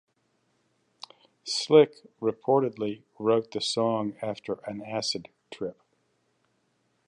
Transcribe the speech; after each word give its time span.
Slick 1.43 1.93
reportedly 2.19 3.03
wrote 3.19 3.51
the 3.51 3.61
song 3.61 4.15
after 4.19 4.53
an 4.65 4.81
acid 4.83 5.29
trip. 5.51 5.79